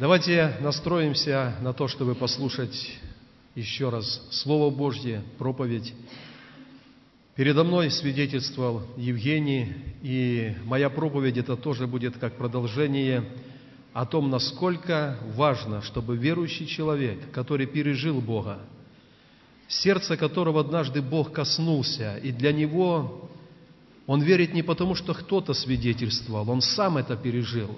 [0.00, 2.98] Давайте настроимся на то, чтобы послушать
[3.54, 5.92] еще раз Слово Божье, проповедь.
[7.34, 13.28] Передо мной свидетельствовал Евгений, и моя проповедь это тоже будет как продолжение
[13.92, 18.58] о том, насколько важно, чтобы верующий человек, который пережил Бога,
[19.68, 23.28] сердце которого однажды Бог коснулся, и для него
[24.06, 27.76] он верит не потому, что кто-то свидетельствовал, он сам это пережил.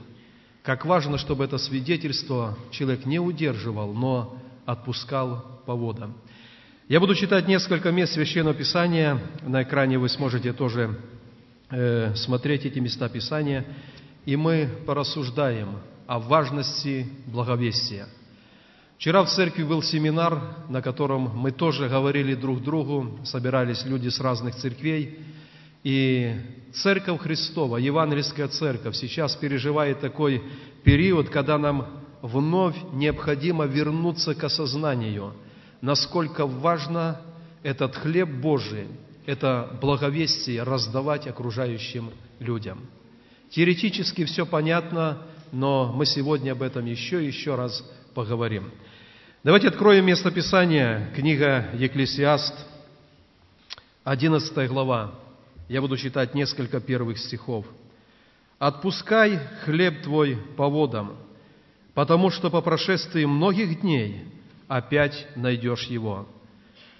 [0.63, 6.15] Как важно, чтобы это свидетельство человек не удерживал, но отпускал по водам.
[6.89, 9.19] Я буду читать несколько мест Священного Писания.
[9.43, 11.01] На экране вы сможете тоже
[11.71, 13.65] э, смотреть эти места Писания.
[14.25, 18.07] И мы порассуждаем о важности благовестия.
[18.99, 24.21] Вчера в церкви был семинар, на котором мы тоже говорили друг другу, собирались люди с
[24.21, 25.19] разных церквей,
[25.83, 26.37] и
[26.75, 30.43] Церковь Христова, Евангельская Церковь сейчас переживает такой
[30.85, 35.35] период, когда нам вновь необходимо вернуться к осознанию,
[35.81, 37.21] насколько важно
[37.63, 38.87] этот хлеб Божий,
[39.27, 42.81] это благовестие раздавать окружающим людям.
[43.51, 45.19] Теоретически все понятно,
[45.53, 48.71] но мы сегодня об этом еще и еще раз поговорим.
[49.45, 52.55] Давайте откроем место Писания, книга Екклесиаст,
[54.05, 55.22] 11 глава.
[55.73, 57.65] Я буду читать несколько первых стихов.
[58.59, 61.17] «Отпускай хлеб твой по водам,
[61.95, 64.23] потому что по прошествии многих дней
[64.69, 66.29] опять найдешь его.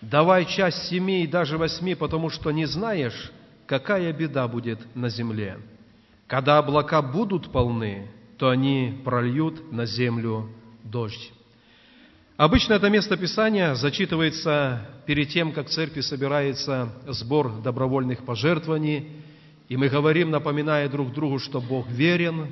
[0.01, 3.31] Давай часть семи и даже восьми, потому что не знаешь,
[3.67, 5.59] какая беда будет на земле.
[6.27, 10.49] Когда облака будут полны, то они прольют на землю
[10.83, 11.31] дождь.
[12.43, 19.23] Обычно это место Писания зачитывается перед тем, как в церкви собирается сбор добровольных пожертвований,
[19.69, 22.51] и мы говорим, напоминая друг другу, что Бог верен.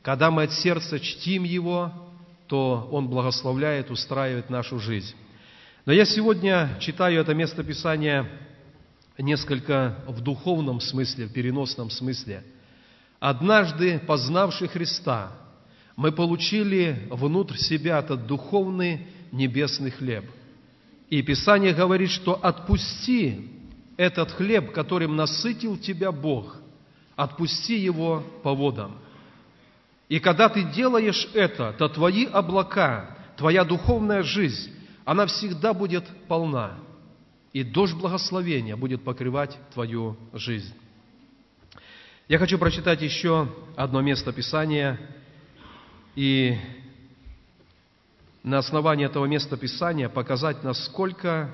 [0.00, 1.92] Когда мы от сердца чтим Его,
[2.46, 5.14] то Он благословляет, устраивает нашу жизнь.
[5.84, 8.26] Но я сегодня читаю это место Писания
[9.18, 12.42] несколько в духовном смысле, в переносном смысле.
[13.20, 15.32] Однажды, познавший Христа,
[15.94, 20.24] мы получили внутрь себя этот духовный небесный хлеб.
[21.10, 23.48] И Писание говорит, что отпусти
[23.96, 26.56] этот хлеб, которым насытил тебя Бог,
[27.14, 28.96] отпусти его по водам.
[30.08, 34.72] И когда ты делаешь это, то твои облака, твоя духовная жизнь,
[35.04, 36.78] она всегда будет полна.
[37.52, 40.74] И дождь благословения будет покрывать твою жизнь.
[42.28, 44.98] Я хочу прочитать еще одно место Писания.
[46.16, 46.56] И
[48.46, 51.52] на основании этого места Писания показать, насколько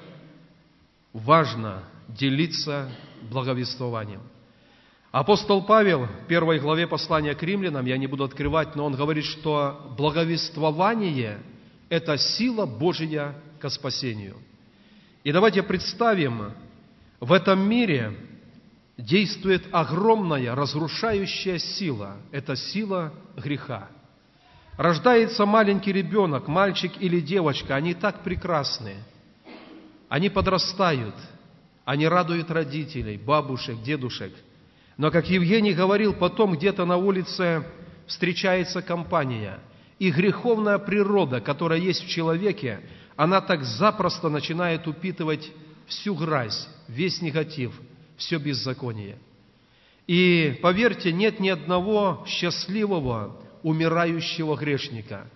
[1.14, 2.92] важно делиться
[3.30, 4.20] благовествованием.
[5.10, 9.25] Апостол Павел в первой главе послания к римлянам, я не буду открывать, но он говорит,
[9.25, 11.38] что благовествование–
[11.88, 14.36] это сила Божья к спасению.
[15.24, 16.53] И давайте представим,
[17.20, 18.14] в этом мире
[18.98, 22.19] действует огромная разрушающая сила.
[22.32, 23.88] Это сила греха–
[24.77, 28.97] Рождается маленький ребенок, мальчик или девочка, они так прекрасны.
[30.09, 31.15] Они подрастают,
[31.84, 34.33] они радуют родителей, бабушек, дедушек.
[34.97, 37.65] Но, как Евгений говорил, потом где-то на улице
[38.06, 39.59] встречается компания,
[39.99, 42.81] и греховная природа, которая есть в человеке,
[43.16, 45.53] она так запросто начинает упитывать
[45.87, 47.78] всю грязь, весь негатив,
[48.16, 49.19] все беззаконие.
[50.06, 55.27] И поверьте, нет ни одного счастливого, умирающего грешника.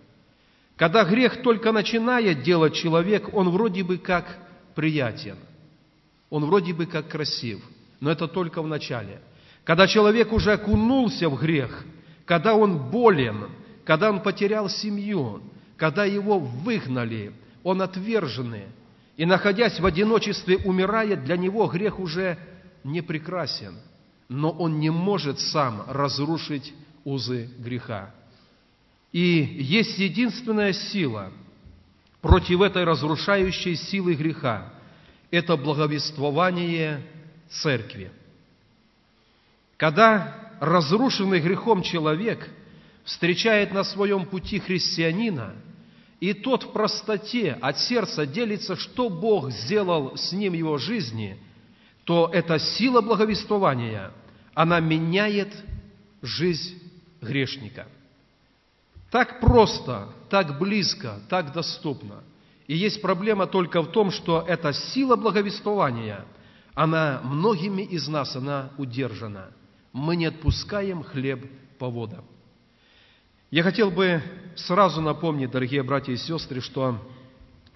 [0.77, 4.39] Когда грех только начинает делать человек, он вроде бы как
[4.75, 5.37] приятен,
[6.29, 7.61] он вроде бы как красив,
[8.01, 9.21] но это только в начале.
[9.65, 11.85] Когда человек уже окунулся в грех,
[12.25, 13.49] когда он болен,
[13.85, 15.41] когда он потерял семью,
[15.77, 17.33] когда его выгнали,
[17.63, 18.65] он отверженный,
[19.17, 22.39] и, находясь в одиночестве, умирает, для него грех уже
[22.85, 23.77] не прекрасен,
[24.29, 26.75] но он не может сам разрушить
[27.07, 28.13] узы греха.
[29.13, 29.21] И
[29.61, 31.33] есть единственная сила
[32.21, 34.75] против этой разрушающей силы греха.
[35.31, 37.01] Это благовествование
[37.49, 38.11] церкви.
[39.77, 42.51] Когда разрушенный грехом человек
[43.05, 45.55] встречает на своем пути христианина,
[46.19, 51.39] и тот в простоте от сердца делится, что Бог сделал с ним в его жизни,
[52.03, 54.11] то эта сила благовествования,
[54.55, 55.55] она меняет
[56.23, 56.83] жизнь
[57.27, 57.87] грешника–
[59.11, 62.17] так просто, так близко, так доступно.
[62.67, 66.25] И есть проблема только в том, что эта сила благовествования,
[66.75, 69.51] она многими из нас, она удержана.
[69.93, 72.25] Мы не отпускаем хлеб по водам.
[73.51, 74.21] Я хотел бы
[74.57, 76.99] сразу напомнить, дорогие братья и сестры, что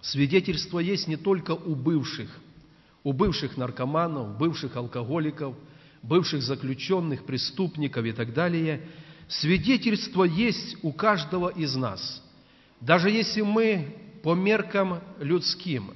[0.01, 2.29] свидетельство есть не только у бывших,
[3.05, 5.55] у бывших наркоманов, бывших алкоголиков,
[6.03, 8.83] бывших заключенных, преступников и так далее.
[9.31, 12.21] Свидетельство есть у каждого из нас.
[12.81, 15.93] Даже если мы по меркам людским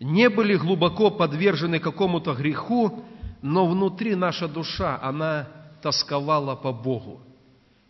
[0.00, 3.04] не были глубоко подвержены какому-то греху,
[3.40, 5.46] но внутри наша душа, она
[5.80, 7.20] тосковала по Богу.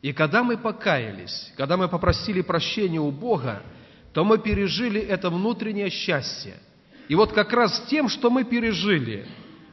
[0.02, 3.62] И когда мы покаялись, когда мы попросили прощения у Бога,
[4.12, 6.56] то мы пережили это внутреннее счастье.
[7.08, 9.26] И вот как раз тем, что мы пережили,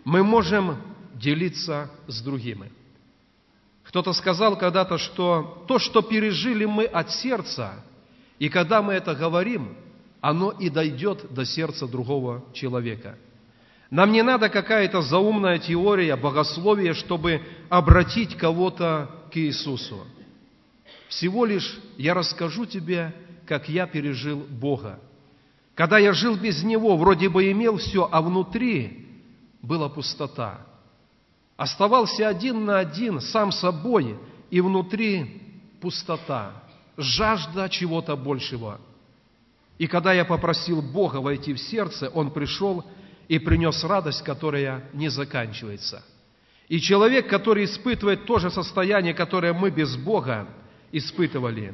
[0.06, 0.77] мы можем
[1.13, 2.72] делиться с другими.
[3.89, 7.74] Кто-то сказал когда-то, что то, что пережили мы от сердца,
[8.38, 9.75] и когда мы это говорим,
[10.21, 13.18] оно и дойдет до сердца другого человека.
[13.89, 20.06] Нам не надо какая-то заумная теория, богословие, чтобы обратить кого-то к Иисусу.
[21.07, 23.12] Всего лишь я расскажу тебе,
[23.47, 25.00] как я пережил Бога.
[25.74, 29.07] Когда я жил без Него, вроде бы имел все, а внутри
[29.63, 30.59] была пустота.
[31.60, 34.16] Оставался один на один сам собой,
[34.50, 35.42] и внутри
[35.82, 36.54] пустота,
[36.96, 38.80] жажда чего-то большего.
[39.78, 42.86] И когда я попросил Бога войти в сердце, Он пришел
[43.28, 46.02] и принес радость, которая не заканчивается.
[46.70, 50.48] И человек, который испытывает то же состояние, которое мы без Бога,
[50.94, 51.74] испытывали,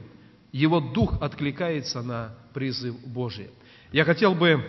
[0.51, 3.51] его дух откликается на призыв Божий.
[3.91, 4.65] Я хотел бы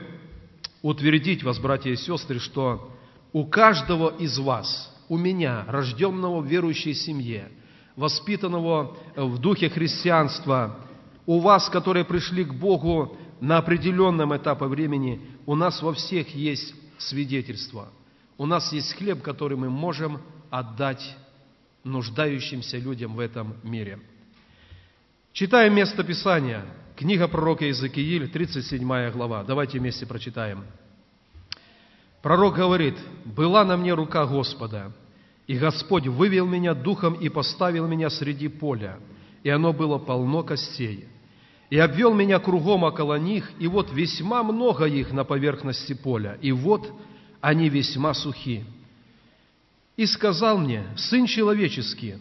[0.82, 2.94] утвердить вас, братья и сестры, что
[3.32, 7.50] у каждого из вас, у меня, рожденного в верующей семье,
[7.96, 10.76] воспитанного в духе христианства,
[11.26, 16.74] у вас, которые пришли к Богу на определенном этапе времени, у нас во всех есть
[16.98, 17.88] свидетельство.
[18.38, 20.20] У нас есть хлеб, который мы можем
[20.50, 21.16] отдать
[21.84, 24.00] нуждающимся людям в этом мире–
[25.36, 26.64] Читаем место Писания.
[26.96, 29.44] Книга пророка Иезекииль, 37 глава.
[29.44, 30.64] Давайте вместе прочитаем.
[32.22, 34.92] Пророк говорит, «Была на мне рука Господа,
[35.46, 38.98] и Господь вывел меня духом и поставил меня среди поля,
[39.42, 41.06] и оно было полно костей.
[41.70, 46.52] И обвел меня кругом около них, и вот весьма много их на поверхности поля, и
[46.52, 46.92] вот
[47.40, 48.64] они весьма сухи.
[49.96, 52.16] И сказал мне, Сын человеческий,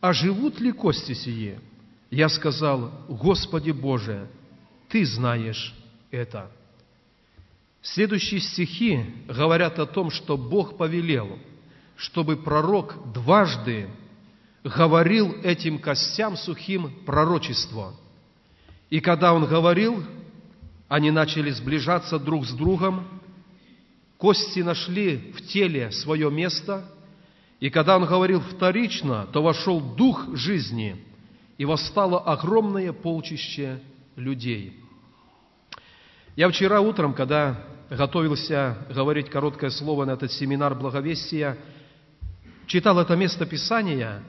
[0.00, 1.60] а живут ли кости сие?»
[2.10, 4.28] я сказал, Господи Боже,
[4.88, 5.74] Ты знаешь
[6.10, 6.50] это.
[7.82, 11.38] Следующие стихи говорят о том, что Бог повелел,
[11.96, 13.88] чтобы пророк дважды
[14.62, 17.94] говорил этим костям сухим пророчество.
[18.90, 20.04] И когда он говорил,
[20.88, 23.06] они начали сближаться друг с другом,
[24.18, 26.84] кости нашли в теле свое место,
[27.60, 31.04] и когда он говорил вторично, то вошел дух жизни–
[31.60, 33.82] и восстало огромное полчище
[34.16, 34.80] людей.
[36.36, 37.60] Я вчера утром, когда
[37.90, 41.56] готовился говорить короткое слово на этот семинар благовестия,
[42.66, 44.22] читал это место Писания,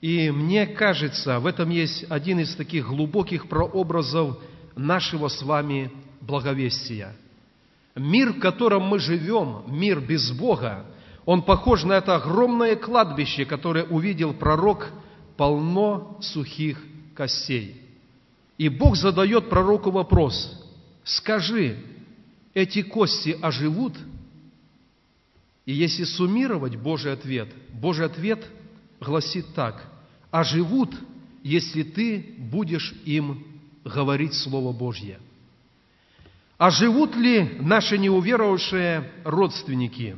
[0.00, 4.38] и мне кажется, в этом есть один из таких глубоких прообразов
[4.76, 5.90] нашего с вами
[6.20, 7.14] благовестия.
[7.94, 10.86] Мир, в котором мы живем, мир без Бога,
[11.24, 14.88] он похож на это огромное кладбище, которое увидел пророк–
[15.36, 16.80] полно сухих
[17.14, 17.82] костей.
[18.58, 20.61] И Бог задает пророку вопрос,
[21.04, 21.78] скажи,
[22.54, 23.94] эти кости оживут?
[25.64, 28.44] И если суммировать Божий ответ, Божий ответ
[29.00, 29.84] гласит так,
[30.30, 30.94] оживут,
[31.42, 33.44] если ты будешь им
[33.84, 35.18] говорить Слово Божье.
[36.58, 40.16] А живут ли наши неуверовавшие родственники?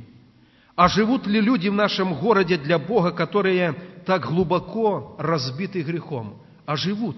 [0.77, 3.75] А живут ли люди в нашем городе для Бога, которые
[4.05, 6.37] так глубоко разбиты грехом,
[6.67, 7.17] а живут.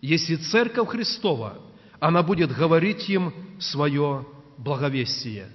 [0.00, 1.58] Если Церковь Христова,
[2.00, 4.26] она будет говорить им свое
[4.58, 5.48] благовестие.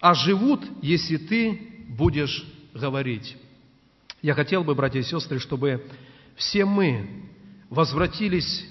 [0.00, 3.36] А живут, если ты будешь говорить.
[4.22, 5.84] Я хотел бы, братья и сестры, чтобы
[6.36, 7.06] все мы
[7.68, 8.66] возвратились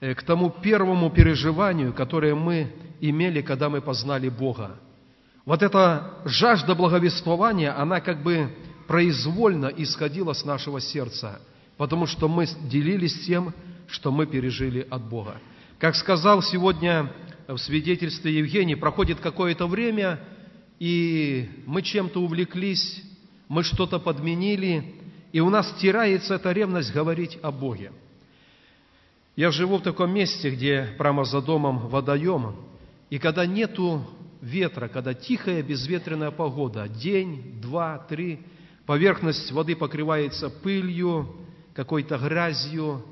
[0.00, 4.78] э, к тому первому переживанию, которое мы имели, когда мы познали Бога.
[5.44, 8.54] Вот эта жажда благовествования, она как бы
[8.86, 11.40] произвольно исходило с нашего сердца,
[11.76, 13.54] потому что мы делились тем,
[13.88, 15.36] что мы пережили от Бога.
[15.80, 17.10] Как сказал сегодня
[17.48, 20.20] в свидетельстве Евгений, проходит какое-то время,
[20.78, 23.02] и мы чем-то увлеклись,
[23.48, 24.94] мы что-то подменили,
[25.32, 27.92] и у нас теряется эта ревность говорить о Боге.
[29.36, 32.56] Я живу в таком месте, где прямо за домом водоем,
[33.08, 34.06] и когда нету
[34.42, 38.40] ветра, когда тихая безветренная погода, день, два, три–
[38.84, 41.36] поверхность воды покрывается пылью,
[41.72, 43.02] какой-то грязью,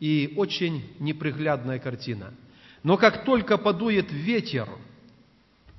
[0.00, 2.32] и очень неприглядная картина.
[2.82, 4.66] Но как только подует ветер,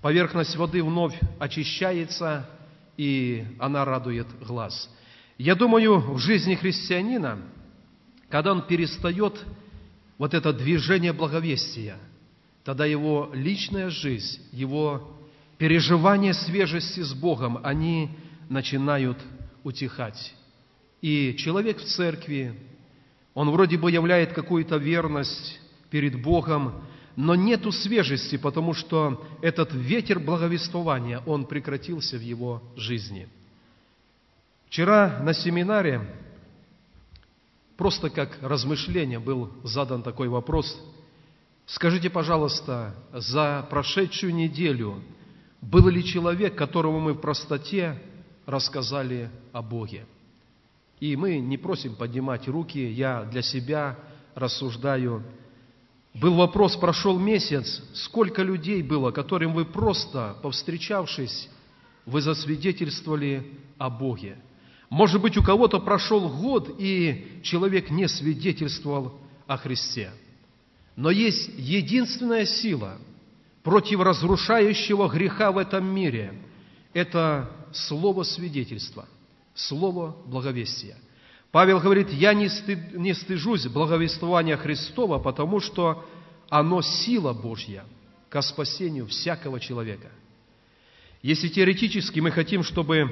[0.02, 2.48] поверхность воды вновь очищается,
[2.98, 4.90] и она радует глаз.
[5.38, 7.40] Я думаю, в жизни христианина,
[8.30, 9.44] когда он перестает
[10.20, 11.98] вот это движение благовестия,
[12.64, 15.18] тогда его личная жизнь, его
[15.58, 18.10] переживания свежести с Богом, они
[18.50, 19.18] начинают
[19.64, 20.36] утихать.
[21.02, 22.54] И человек в церкви,
[23.34, 25.60] он вроде бы являет какую-то верность
[25.90, 26.84] перед Богом,
[27.16, 33.28] но нету свежести, потому что этот ветер благовествования, он прекратился в его жизни.
[34.68, 36.02] Вчера на семинаре,
[37.78, 40.80] просто как размышление, был задан такой вопрос.
[41.66, 45.02] Скажите, пожалуйста, за прошедшую неделю
[45.62, 48.02] был ли человек, которому мы в простоте
[48.46, 50.06] рассказали о Боге?
[51.02, 53.98] И мы не просим поднимать руки, я для себя
[54.36, 55.24] рассуждаю.
[56.14, 61.50] Был вопрос, прошел месяц, сколько людей было, которым вы просто, повстречавшись,
[62.06, 64.38] вы засвидетельствовали о Боге.
[64.92, 70.12] Может быть, у кого-то прошел год, и человек не свидетельствовал о Христе.
[70.96, 72.98] Но есть единственная сила
[73.64, 76.36] против разрушающего греха в этом мире–
[76.94, 79.08] это слово свидетельства–
[79.56, 80.98] слово благовестия.
[81.52, 86.06] Павел говорит, я не, стыд, не стыжусь благовествования Христова, потому что
[86.50, 87.84] оно сила Божья
[88.30, 90.10] ко спасению всякого человека.
[91.22, 93.12] Если теоретически мы хотим, чтобы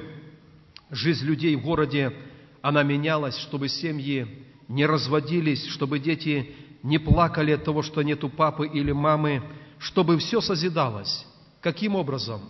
[0.89, 2.13] жизнь людей в городе,
[2.62, 8.67] она менялась, чтобы семьи не разводились, чтобы дети не плакали от того, что нету папы
[8.67, 9.43] или мамы,
[9.79, 11.25] чтобы все созидалось.
[11.60, 12.41] Каким образом?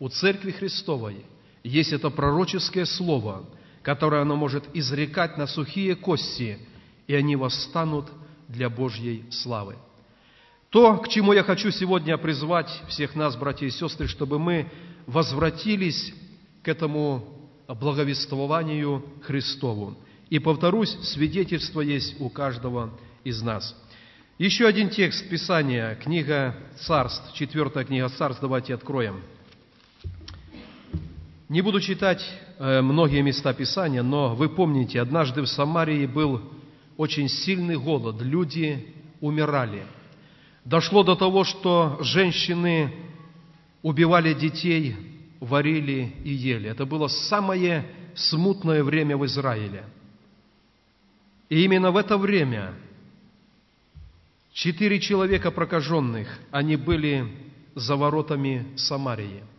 [0.00, 1.24] У Церкви Христовой–
[1.66, 3.44] есть это пророческое слово,
[3.82, 6.58] которое оно может изрекать на сухие кости,
[7.06, 8.06] и они восстанут
[8.48, 9.74] для Божьей славы.
[10.70, 14.70] То, к чему я хочу сегодня призвать всех нас, братья и сестры, чтобы мы
[15.06, 16.14] возвратились
[16.62, 19.96] к этому благовествованию Христову.
[20.30, 22.90] И повторюсь, свидетельство есть у каждого
[23.24, 23.74] из нас.
[24.38, 29.20] Еще один текст Писания, книга Царств, четвертая книга Царств, давайте откроем–
[31.48, 36.42] не буду читать э, многие места Писания, но вы помните, однажды в Самарии был
[36.96, 39.86] очень сильный голод, люди умирали.
[40.64, 42.92] Дошло до того, что женщины
[43.82, 44.96] убивали детей,
[45.38, 46.68] варили и ели.
[46.68, 47.86] Это было самое
[48.16, 49.84] смутное время в Израиле.
[51.48, 52.74] И именно в это время
[54.52, 57.28] четыре человека прокаженных, они были
[57.76, 59.44] за воротами Самарии–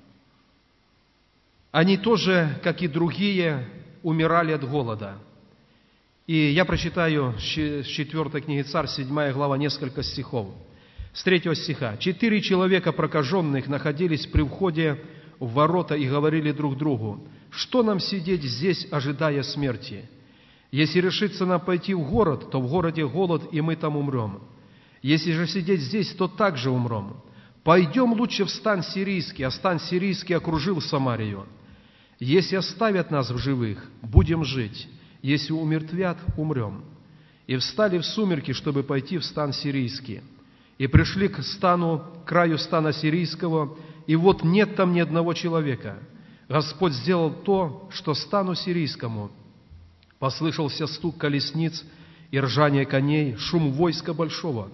[1.72, 3.68] они тоже, как и другие,
[4.04, 5.18] умирали от голода.
[6.26, 10.50] И я прочитаю с 4 книги Царь, 7 глава, несколько стихов.
[11.14, 11.98] С 3 стиха.
[11.98, 15.02] «Четыре человека прокаженных находились при входе
[15.40, 20.10] в ворота и говорили друг другу, что нам сидеть здесь, ожидая смерти?
[20.72, 24.42] Если решится нам пойти в город, то в городе голод, и мы там умрем.
[25.02, 27.16] Если же сидеть здесь, то также умрем.
[27.68, 31.46] Пойдем лучше в стан сирийский, а стан сирийский окружил Самарию.
[32.18, 34.88] Если оставят нас в живых, будем жить.
[35.22, 36.86] Если умертвят, умрем.
[37.46, 40.22] И встали в сумерки, чтобы пойти в стан сирийский.
[40.78, 46.00] И пришли к стану, к краю стана сирийского, и вот нет там ни одного человека.
[46.48, 49.30] Господь сделал то, что стану сирийскому.
[50.20, 51.84] Послышался стук колесниц
[52.32, 54.70] и ржание коней, шум войска большого.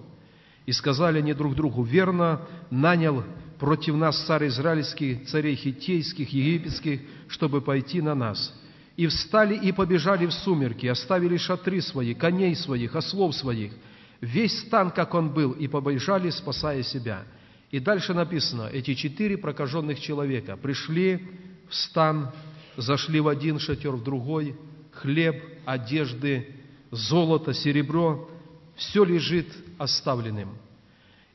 [0.66, 2.40] И сказали они друг другу, верно,
[2.70, 3.22] нанял
[3.58, 8.52] против нас царь израильский, царей хитейских, египетских, чтобы пойти на нас.
[8.96, 13.72] И встали и побежали в сумерки, оставили шатры свои, коней своих, ослов своих,
[14.20, 17.24] весь стан, как он был, и побежали, спасая себя.
[17.70, 21.26] И дальше написано, эти четыре прокаженных человека пришли
[21.68, 22.30] в стан,
[22.76, 24.56] зашли в один шатер, в другой,
[24.92, 26.54] хлеб, одежды,
[26.90, 28.30] золото, серебро,
[28.76, 29.46] все лежит
[29.84, 30.58] оставленным–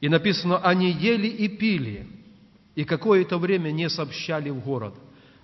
[0.01, 2.07] и написано, они ели и пили,
[2.75, 4.95] и какое-то время не сообщали в город.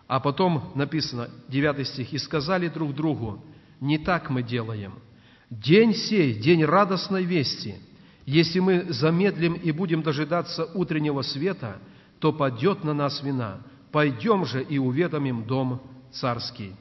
[0.07, 3.43] А потом написано, 9 стих, «И сказали друг другу,
[3.81, 4.93] не так мы делаем.
[5.49, 7.75] День сей, день радостной вести.
[8.25, 11.77] Если мы замедлим и будем дожидаться утреннего света,
[12.19, 13.61] то падет на нас вина.
[13.91, 15.81] Пойдем же и уведомим дом
[16.11, 16.73] царский».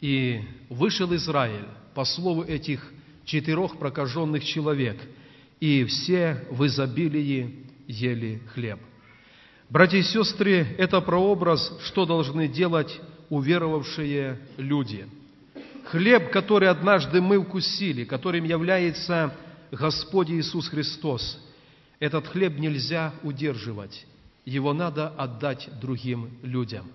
[0.00, 2.90] И вышел Израиль по слову этих
[3.24, 4.98] четырех прокаженных человек–
[5.62, 8.80] и все в изобилии ели хлеб.
[9.70, 13.00] Братья и сестры, это прообраз, что должны делать
[13.30, 15.06] уверовавшие люди.
[15.84, 19.36] хлеб, который однажды мы вкусили, которым является
[19.70, 21.38] Господь Иисус Христос,
[22.00, 24.04] этот хлеб нельзя удерживать,
[24.44, 26.90] его надо отдать другим людям.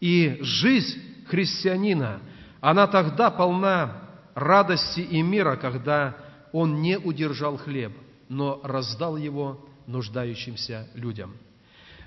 [0.00, 2.20] И жизнь христианина,
[2.60, 4.01] она тогда полна
[4.34, 6.16] радости и мира, когда
[6.52, 7.92] он не удержал хлеб,
[8.28, 11.32] но раздал его нуждающимся людям.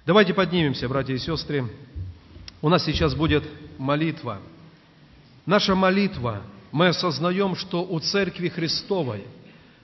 [0.05, 1.65] Давайте поднимемся, братья и сестры.
[2.62, 3.44] У нас сейчас будет
[3.77, 4.39] молитва.
[5.46, 6.41] Наша молитва,
[6.72, 9.24] мы осознаем, что у Церкви Христовой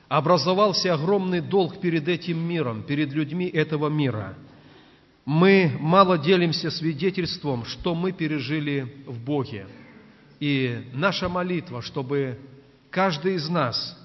[0.07, 4.35] образовался огромный долг перед этим миром, перед людьми этого мира.
[5.25, 9.67] Мы мало делимся свидетельством, что мы пережили в Боге.
[10.41, 12.39] И наша молитва, чтобы
[12.89, 13.95] каждый из нас,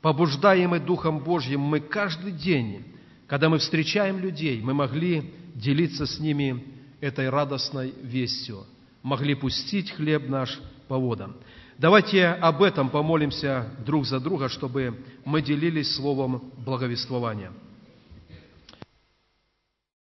[0.00, 2.84] побуждаемый Духом Божьим, мы каждый день,
[3.26, 6.64] когда мы встречаем людей, мы могли делиться с ними
[7.00, 8.66] этой радостной вестью,
[9.02, 11.34] могли пустить хлеб наш по водам.
[11.76, 17.50] Давайте об этом помолимся друг за друга, чтобы мы делились словом благовествования.